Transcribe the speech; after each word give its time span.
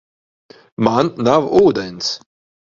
Man 0.87 1.11
nav 1.27 1.47
ūdens. 1.61 2.09